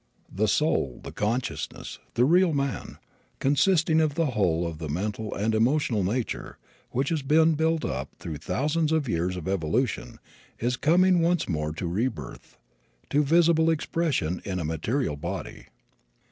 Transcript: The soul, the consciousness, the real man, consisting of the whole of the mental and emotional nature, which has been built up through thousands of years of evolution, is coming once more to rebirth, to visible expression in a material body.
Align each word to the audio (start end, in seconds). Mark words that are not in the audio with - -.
The 0.33 0.47
soul, 0.47 0.99
the 1.03 1.11
consciousness, 1.11 1.99
the 2.15 2.25
real 2.25 2.53
man, 2.53 2.97
consisting 3.37 4.01
of 4.01 4.15
the 4.15 4.31
whole 4.31 4.65
of 4.65 4.79
the 4.79 4.89
mental 4.89 5.31
and 5.35 5.53
emotional 5.53 6.03
nature, 6.03 6.57
which 6.89 7.09
has 7.09 7.21
been 7.21 7.53
built 7.53 7.85
up 7.85 8.09
through 8.17 8.37
thousands 8.37 8.91
of 8.91 9.07
years 9.07 9.35
of 9.37 9.47
evolution, 9.47 10.17
is 10.57 10.75
coming 10.75 11.21
once 11.21 11.47
more 11.47 11.71
to 11.73 11.85
rebirth, 11.85 12.57
to 13.11 13.23
visible 13.23 13.69
expression 13.69 14.41
in 14.43 14.57
a 14.59 14.65
material 14.65 15.17
body. 15.17 15.67